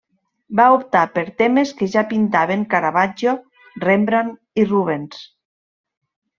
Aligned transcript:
Va 0.59 0.63
optar 0.77 1.03
per 1.17 1.23
temes 1.41 1.73
que 1.81 1.89
ja 1.97 2.03
pintaven 2.15 2.65
Caravaggio, 2.73 3.37
Rembrandt 3.87 4.63
i 4.65 4.69
Rubens. 4.75 5.25